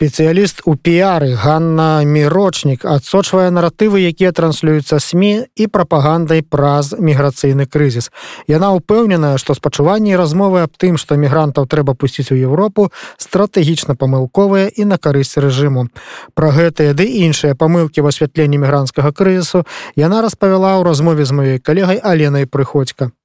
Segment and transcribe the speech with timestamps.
[0.00, 8.08] спецыяліст у піяры Ганна мірочнік адсочвае наратывы якія транслююцца сМ і прапагандай праз міграцыйны крызіс
[8.44, 14.68] яна ўпэўненая што спачуванні размовы аб тым што мігрантаў трэба пусціць у Еўропу стратэгічна памылковыя
[14.68, 15.88] і на карысць рэжыму
[16.36, 19.64] пра гэтыя ды іншыя памылкі в асвятленні мігрантскага крызісу
[19.96, 23.16] яна распавяла ў размове з маёй калегай аленай прыходька Ну,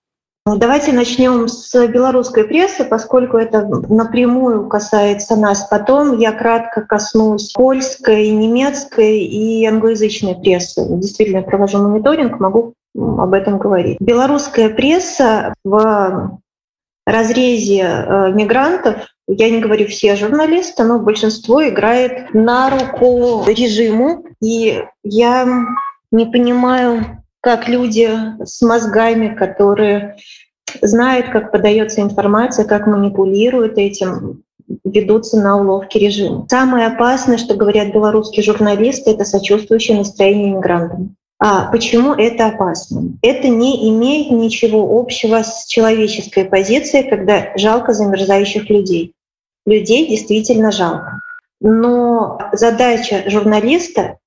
[0.57, 5.67] давайте начнем с белорусской прессы, поскольку это напрямую касается нас.
[5.69, 10.87] Потом я кратко коснусь польской, немецкой и англоязычной прессы.
[10.89, 13.99] Действительно, провожу мониторинг, могу об этом говорить.
[14.01, 16.39] Белорусская пресса в
[17.07, 24.25] разрезе э, мигрантов, я не говорю все журналисты, но большинство играет на руку режиму.
[24.43, 25.67] И я
[26.11, 28.09] не понимаю, как люди
[28.45, 30.17] с мозгами, которые
[30.83, 34.43] знают, как подается информация, как манипулируют этим,
[34.85, 36.47] ведутся на уловки режима.
[36.49, 41.17] Самое опасное, что говорят белорусские журналисты, это сочувствующее настроение мигрантам.
[41.43, 43.15] А почему это опасно?
[43.23, 49.15] Это не имеет ничего общего с человеческой позицией, когда жалко замерзающих людей.
[49.65, 51.21] Людей действительно жалко.
[51.61, 54.19] Но задача журналиста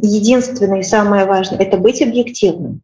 [0.00, 2.82] единственное и самое важное— это быть объективным.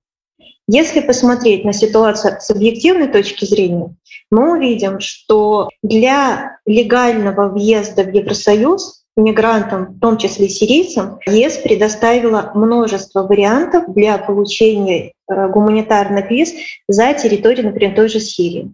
[0.70, 3.94] Если посмотреть на ситуацию с объективной точки зрения,
[4.30, 12.52] мы увидим, что для легального въезда в Евросоюз мигрантам, в том числе сирийцам, ЕС предоставила
[12.54, 16.52] множество вариантов для получения э, гуманитарных виз
[16.86, 18.72] за территорию, например, той же Сирии.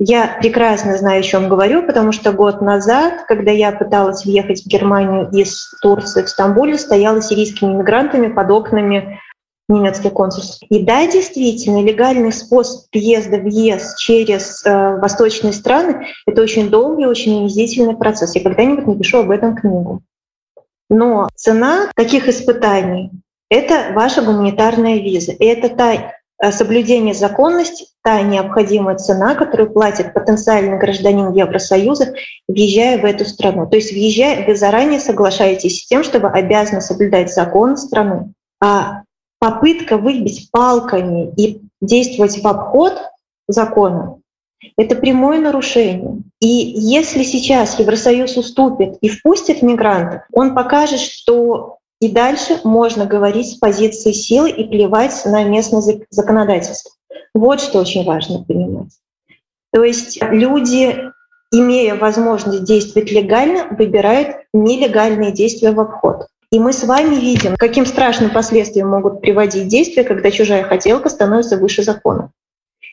[0.00, 4.68] Я прекрасно знаю, о чем говорю, потому что год назад, когда я пыталась въехать в
[4.68, 9.20] Германию из Турции в Стамбуле, стояла сирийскими мигрантами под окнами
[9.68, 10.62] немецких консульств.
[10.70, 17.06] И да, действительно, легальный способ въезда в ЕС через э, восточные страны— это очень долгий,
[17.06, 18.34] очень унизительный процесс.
[18.36, 20.00] Я когда-нибудь напишу об этом книгу.
[20.88, 23.10] Но цена таких испытаний—
[23.50, 25.32] это ваша гуманитарная виза.
[25.32, 26.14] И это та
[26.52, 32.14] соблюдение законности— та необходимая цена, которую платит потенциальный гражданин Евросоюза,
[32.46, 33.66] въезжая в эту страну.
[33.66, 38.32] То есть въезжая, вы заранее соглашаетесь с тем, чтобы обязаны соблюдать закон страны.
[38.62, 39.02] А
[39.40, 42.94] попытка выбить палками и действовать в обход
[43.48, 44.18] закона—
[44.76, 46.22] это прямое нарушение.
[46.40, 53.52] И если сейчас Евросоюз уступит и впустит мигрантов, он покажет, что и дальше можно говорить
[53.52, 56.92] с позиции силы и плевать на местное законодательство.
[57.34, 58.92] Вот что очень важно понимать.
[59.72, 60.96] То есть люди,
[61.52, 66.26] имея возможность действовать легально, выбирают нелегальные действия в обход.
[66.50, 71.58] И мы с вами видим, каким страшным последствиям могут приводить действия, когда чужая хотелка становится
[71.58, 72.30] выше закона.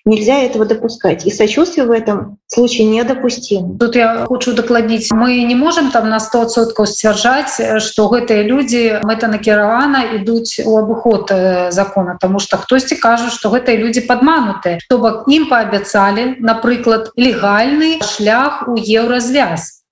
[0.06, 1.26] Нельзя этого допускать.
[1.26, 3.78] И сочувствие в этом случае недопустимо.
[3.78, 5.12] Тут я хочу докладить.
[5.12, 11.70] Мы не можем там на 100% сцвярджаць, что гэтыя люди мэтанакіравана ідуць у абыход э,
[11.70, 18.00] закона, потому что хтосьці кажа, что гэтыя люди подманутыя, то бок ім поабяцалі, напрыклад, легальный
[18.00, 19.84] шлях у еўразвяз.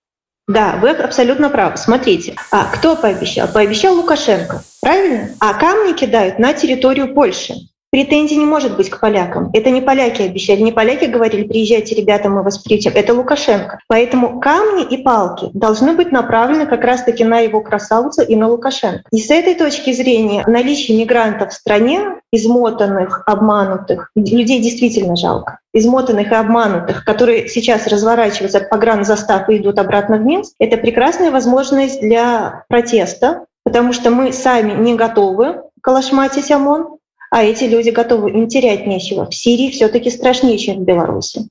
[0.48, 1.76] Да, вы абсолютно правы.
[1.76, 3.48] Смотрите, а кто пообещал?
[3.48, 5.28] Пообещал Лукашенко, правильно?
[5.38, 9.51] А камни кидают на территорию Польши претензий не может быть к полякам.
[9.53, 12.91] Это не поляки обещали, не поляки говорили, приезжайте, ребята, мы вас приютим.
[12.95, 13.77] Это Лукашенко.
[13.87, 19.03] Поэтому камни и палки должны быть направлены как раз-таки на его красавца и на Лукашенко.
[19.11, 26.31] И с этой точки зрения наличие мигрантов в стране, измотанных, обманутых, людей действительно жалко, измотанных
[26.31, 32.01] и обманутых, которые сейчас разворачиваются от погранзастав и идут обратно в Минск, это прекрасная возможность
[32.01, 36.97] для протеста, потому что мы сами не готовы калашматить ОМОН,
[37.33, 39.27] а эти люди готовы, им терять нечего.
[39.27, 41.49] В Сирии все-таки страшнее, чем в Беларуси.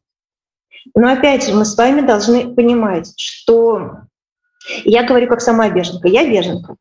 [0.94, 3.97] Но опять же, мы с вами должны понимать, что
[4.84, 6.06] я говорю как сама беженка.
[6.06, 6.76] Я беженка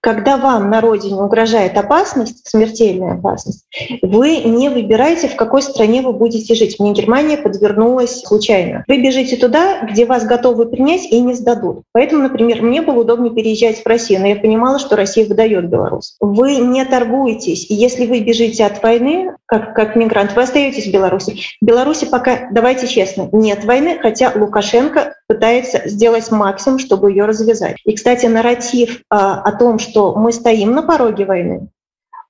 [0.00, 3.64] когда вам на родине угрожает опасность, смертельная опасность,
[4.02, 6.78] вы не выбираете, в какой стране вы будете жить.
[6.78, 8.84] Мне Германия подвернулась случайно.
[8.88, 11.82] Вы бежите туда, где вас готовы принять и не сдадут.
[11.92, 16.16] Поэтому, например, мне было удобнее переезжать в Россию, но я понимала, что Россия выдает Беларусь.
[16.20, 17.70] Вы не торгуетесь.
[17.70, 21.36] И если вы бежите от войны, как, как мигрант, вы остаетесь в Беларуси.
[21.60, 27.76] В Беларуси пока, давайте честно, нет войны, хотя Лукашенко пытается сделать максимум, чтобы ее развязать.
[27.84, 31.68] И, кстати, нарратив а, о том, что мы стоим на пороге войны,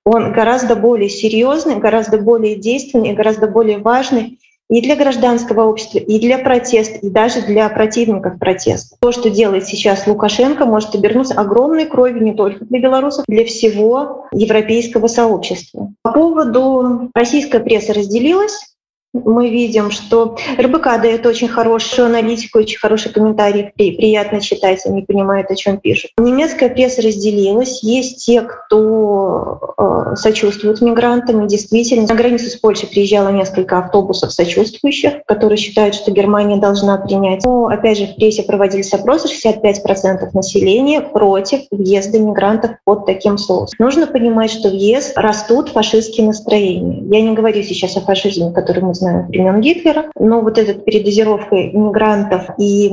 [0.04, 4.38] он гораздо более серьезный, гораздо более действенный, гораздо более важный,
[4.68, 8.96] и для гражданского общества, и для протеста, и даже для противников протеста.
[9.00, 14.26] То, что делает сейчас Лукашенко, может обернуться огромной кровью не только для белорусов, для всего
[14.32, 15.92] европейского сообщества.
[16.06, 18.75] По поводу российской прессы разделилась
[19.24, 25.50] мы видим, что РБК дает очень хорошую аналитику, очень хороший комментарий, приятно читать, они понимают,
[25.50, 26.10] о чем пишут.
[26.18, 27.82] Немецкая пресса разделилась.
[27.82, 34.32] Есть те, кто э, сочувствует мигрантам, и действительно на границу с Польшей приезжало несколько автобусов
[34.32, 37.44] сочувствующих, которые считают, что Германия должна принять.
[37.44, 43.76] Но, опять же, в прессе проводились опросы, 65% населения против въезда мигрантов под таким соусом.
[43.78, 47.02] Нужно понимать, что въезд растут фашистские настроения.
[47.16, 50.10] Я не говорю сейчас о фашизме, который мы знаем знаем, времен Гитлера.
[50.18, 52.92] Но вот эта передозировка иммигрантов и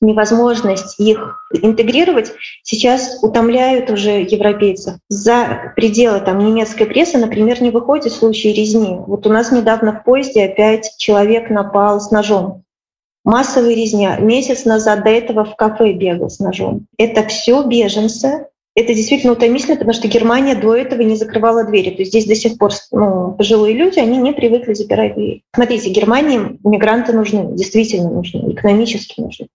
[0.00, 2.32] невозможность их интегрировать
[2.62, 4.94] сейчас утомляют уже европейцев.
[5.08, 8.96] За пределы там, немецкой прессы, например, не выходят случаи резни.
[9.06, 12.64] Вот у нас недавно в поезде опять человек напал с ножом.
[13.24, 14.16] Массовая резня.
[14.16, 16.86] Месяц назад до этого в кафе бегал с ножом.
[16.98, 21.90] Это все беженцы, это действительно утомительно, потому что Германия до этого не закрывала двери.
[21.90, 25.42] То есть здесь до сих пор ну, пожилые люди, они не привыкли запирать двери.
[25.54, 29.48] Смотрите, Германии мигранты нужны, действительно нужны, экономически нужны.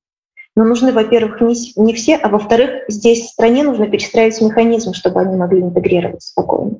[0.55, 5.35] Но нужны, во-первых, не, не все, а во-вторых, здесь стране нужно перестраивать механизм, чтобы они
[5.35, 6.79] могли интегрироваться спокойно.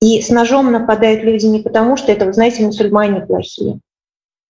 [0.00, 3.80] И с ножом нападают люди не потому, что это, вы знаете, мусульмане плохие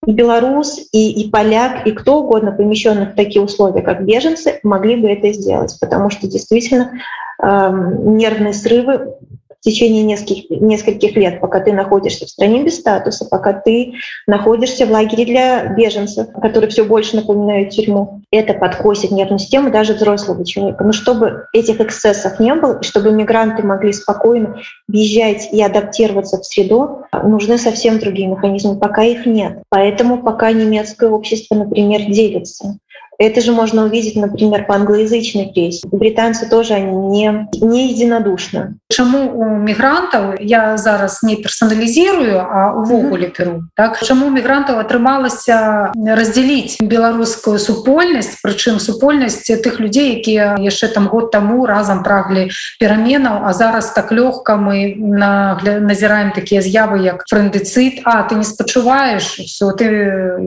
[0.05, 4.95] и белорус, и, и поляк, и кто угодно, помещенных в такие условия, как беженцы, могли
[4.95, 6.93] бы это сделать, потому что действительно
[7.41, 7.71] э,
[8.05, 9.13] нервные срывы
[9.59, 13.93] в течение нескольких, нескольких лет, пока ты находишься в стране без статуса, пока ты
[14.25, 18.21] находишься в лагере для беженцев, который все больше напоминает тюрьму.
[18.31, 20.83] Это подкосит нервную систему даже взрослого человека.
[20.83, 26.45] Но чтобы этих эксцессов не было, и чтобы мигранты могли спокойно въезжать и адаптироваться в
[26.45, 28.79] среду, нужны совсем другие механизмы.
[28.79, 29.63] Пока их нет.
[29.69, 32.77] Поэтому пока немецкое общество, например, делится.
[33.18, 35.86] Это же можно увидеть, например, по англоязычной прессе.
[35.90, 38.74] Британцы тоже они не, не единодушны.
[38.88, 43.62] Чаму у мігрантаў я зараз не персаналізірую, а увогуле перу.
[43.74, 51.30] Так Чаму мігрантаў атрымалася раздзяліць беларускую супольнасць, прычым супольнасць тых людзей, якія яшчэ там год
[51.30, 52.50] таму разам праглі
[52.80, 59.38] пераменаў, а зараз так лёгка мы назіраем такія з'явы як фрэндыцыт, А ты не спачуваеш
[59.46, 59.86] все ты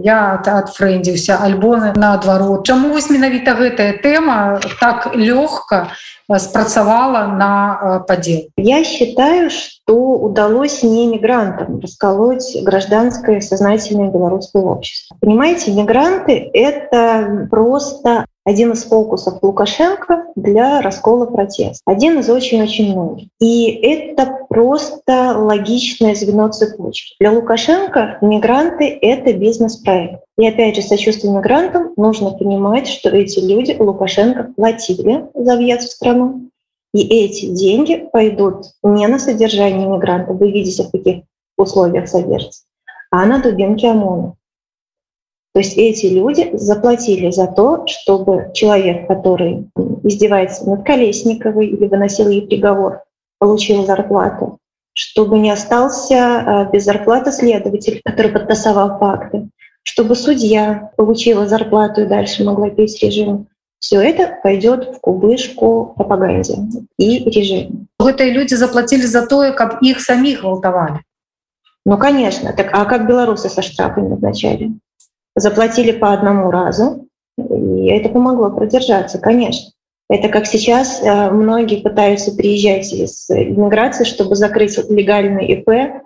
[0.04, 5.93] я адфрэндзіўся альбоны наадварот Чаму вось менавіта гэтая тэма так лёгка
[6.39, 8.49] спрацавала на падзел?
[8.57, 15.17] Я считаю, что удалось не мигрантам расколоть гражданское сознательное белорусское общество.
[15.21, 21.83] Понимаете, мигранты— это просто один из фокусов Лукашенко для раскола протеста.
[21.85, 23.29] Один из очень-очень многих.
[23.41, 27.15] И это просто логичное звено цепочки.
[27.21, 30.23] Для Лукашенко мигранты— это бизнес-проект.
[30.39, 35.93] И опять же, сочувствие мигрантам нужно понимать, что эти люди Лукашенко платили за въезд в
[35.93, 36.49] страну.
[36.95, 41.25] И эти деньги пойдут не на содержание мигрантов, вы видите, в каких
[41.57, 42.65] условиях содержится,
[43.11, 44.35] а на дубинки ОМОНа.
[45.55, 49.69] То есть эти люди заплатили за то, чтобы человек, который
[50.03, 53.03] издевается над Колесниковой или выносил ей приговор,
[53.39, 54.59] получил зарплату,
[54.95, 59.49] чтобы не остался э, без зарплаты следователь, который подтасовал факты,
[59.83, 63.49] чтобы судья получила зарплату и дальше могла петь режим.
[63.79, 66.55] Все это пойдет в кубышку пропаганде
[66.99, 67.87] и режиме.
[68.01, 71.01] Эти люди заплатили за то, как их самих гвалтовали.
[71.85, 72.53] Ну, конечно.
[72.53, 74.71] Так, а как белорусы со штрафами вначале?
[75.35, 77.07] Заплатили по одному разу,
[77.39, 79.73] и это помогло продержаться, конечно.
[80.09, 86.03] Это как сейчас э, многие пытаются приезжать из иммиграции, чтобы закрыть легальный ИП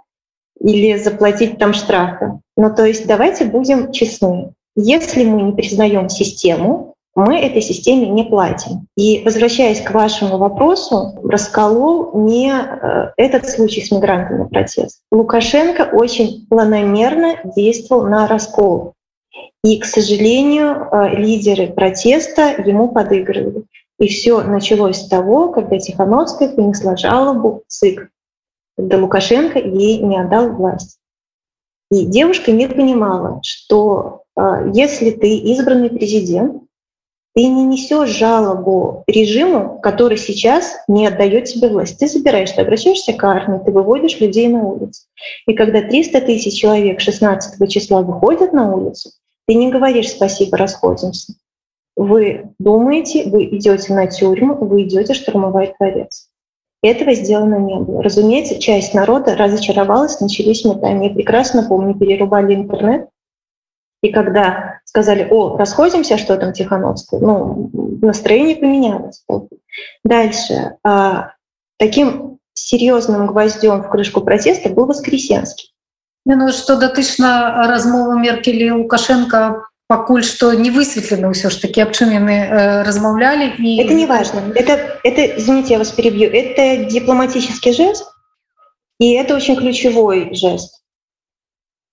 [0.60, 2.38] или заплатить там штрафы.
[2.56, 4.52] Ну, то есть давайте будем честны.
[4.76, 8.86] Если мы не признаем систему, мы этой системе не платим.
[8.96, 15.00] И возвращаясь к вашему вопросу, расколол не э, этот случай с мигрантами протест.
[15.10, 18.92] Лукашенко очень планомерно действовал на раскол.
[19.64, 23.64] И, к сожалению, э, лидеры протеста ему подыгрывали.
[23.98, 28.08] И все началось с того, когда Тихановская принесла жалобу в ЦИК,
[28.76, 30.98] когда Лукашенко ей не отдал власть.
[31.90, 36.62] И девушка не понимала, что э, если ты избранный президент,
[37.34, 41.98] ты не несешь жалобу режиму, который сейчас не отдает тебе власть.
[41.98, 45.02] Ты забираешь, ты обращаешься к армии, ты выводишь людей на улицу.
[45.46, 49.10] И когда 300 тысяч человек 16 числа выходят на улицу,
[49.46, 51.34] ты не говоришь спасибо, расходимся.
[51.96, 56.28] Вы думаете, вы идете на тюрьму, вы идете штурмовать дворец.
[56.82, 58.02] Этого сделано не было.
[58.02, 61.12] Разумеется, часть народа разочаровалась, начались метания.
[61.12, 63.08] Прекрасно помню, перерубали интернет.
[64.02, 67.70] И когда сказали, о, расходимся, что там Тихановская, ну,
[68.02, 69.24] настроение поменялось.
[70.04, 70.76] Дальше.
[70.84, 71.32] А,
[71.78, 75.72] таким серьезным гвоздем в крышку протеста был Воскресенский.
[76.25, 82.15] Ну, что датычна размовы Меркелі Лукашенко пакуль что не высветлено ўсё ж таки аб чым
[82.15, 87.73] яны э, размаўлялі и это не важно это это извините я вас перебью это дипломатический
[87.75, 88.07] жест
[89.03, 90.79] и это очень ключевой жест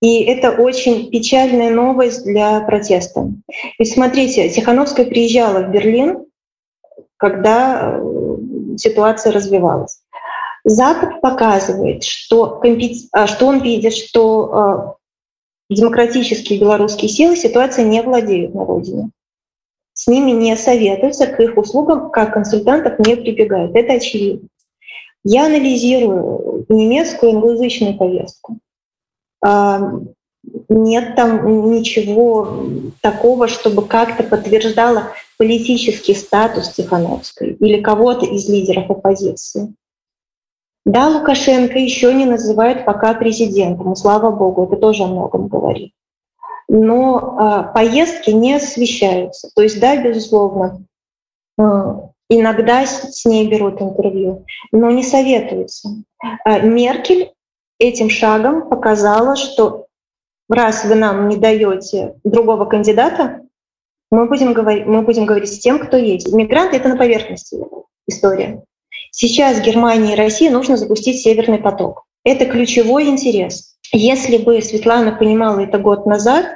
[0.01, 3.27] и это очень печальная новость для протеста
[3.81, 6.23] ведь смотрите тихохановская приезжала в берлин
[7.17, 8.37] когда э,
[8.77, 9.99] ситуация развивалась
[10.64, 12.62] запад показывает что.
[13.12, 14.98] А, что он видит что
[15.70, 19.10] э, демократические белорусские силы ситуация не владеют на родине.
[19.94, 23.76] С ними не советуются, к их услугам как консультантов не прибегают.
[23.76, 24.48] Это очевидно.
[25.24, 28.58] Я анализирую немецкую англоязычную повестку.
[30.68, 32.66] Нет там ничего
[33.02, 39.74] такого, чтобы как-то подтверждало политический статус Тихановской или кого-то из лидеров оппозиции.
[40.86, 45.94] Да, Лукашенко еще не называют пока президентом, слава богу, это тоже о многом говорит.
[46.68, 49.50] Но э, поездки не освещаются.
[49.56, 50.86] То есть, да, безусловно,
[51.58, 51.64] э,
[52.30, 55.90] иногда с, с ней берут интервью, но не советуются.
[56.46, 57.32] Э, Меркель
[57.80, 59.88] этим шагом показала, что
[60.50, 63.42] раз вы нам не даете другого кандидата,
[64.12, 66.32] мы будем говорить, мы будем говорить с тем, кто есть.
[66.32, 67.58] Мигранты— это на поверхности
[68.08, 68.64] история.
[69.16, 72.08] Сейчас Германии и России нужно запустить Северный поток.
[72.24, 73.78] Это ключевой интерес.
[73.92, 76.48] Если бы Светлана понимала это год назад,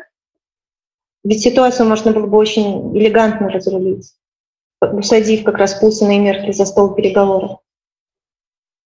[1.24, 4.12] ведь ситуацию можно было бы очень элегантно разрулить,
[4.82, 7.60] усадив как раз Путина и Меркель за стол переговоров.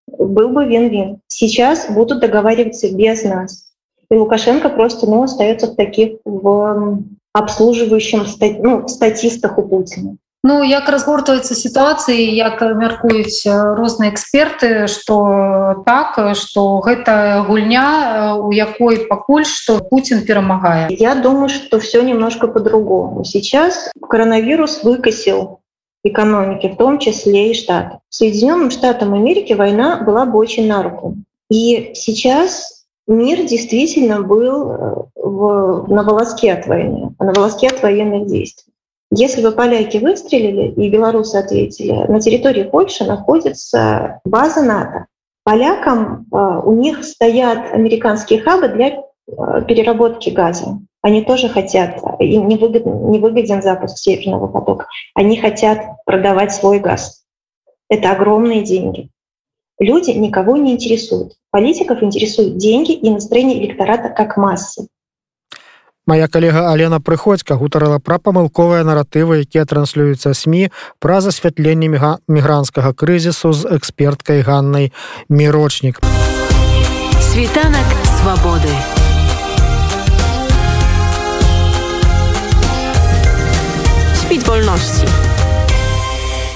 [0.06, 1.22] Был бы вин-вин.
[1.28, 3.72] Сейчас будут договариваться без нас.
[4.10, 7.02] И Лукашенко просто ну, остается в таких в
[7.32, 8.26] обслуживающем
[8.62, 10.18] ну, статистах у Путина.
[10.44, 13.46] Ну як разгортваецца сітуацыі як мяркуюць
[13.78, 20.88] розныя эксперты что так что гэта гульня у якой пакуль что Путин перамагае.
[20.90, 23.24] Я думаю что все немножко по-другому.
[23.24, 25.60] Сейчас коронавирус выкосил
[26.02, 28.00] экономики в том числе и штат.
[28.08, 31.14] Соединенным штатам Америки война была бы очень на руку.
[31.50, 38.71] И сейчас мир действительно был в, на волоске от войны на волоске от военных действий
[39.14, 45.06] если бы поляки выстрелили и белорусы ответили, на территории Польши находится база НАТО.
[45.44, 49.00] Полякам э, у них стоят американские хабы для э,
[49.68, 50.78] переработки газа.
[51.02, 54.86] Они тоже хотят, им не выгоден, не выгоден запуск Северного потока.
[55.14, 57.24] Они хотят продавать свой газ.
[57.90, 59.10] Это огромные деньги.
[59.78, 61.34] Люди никого не интересуют.
[61.50, 64.86] Политиков интересуют деньги и настроение электората как массы.
[66.04, 70.66] Мая калега Алена прыходзька гутарыла пра памылковыя наратывы, якія транслююцца сМ
[70.98, 71.86] пра засвятленне
[72.26, 74.90] мігранцкага крызісу з эксперткай ганнай
[75.30, 76.02] мірочнік.
[77.22, 77.86] Світанак
[78.18, 78.74] свабоды.
[84.26, 85.31] Світ вольнасці.